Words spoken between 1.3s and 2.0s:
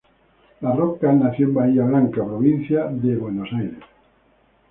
en Bahía